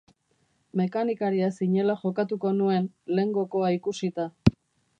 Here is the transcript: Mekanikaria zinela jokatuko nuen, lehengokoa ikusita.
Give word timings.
Mekanikaria 0.79 1.49
zinela 1.59 1.97
jokatuko 2.05 2.55
nuen, 2.63 2.89
lehengokoa 3.17 3.73
ikusita. 3.79 4.27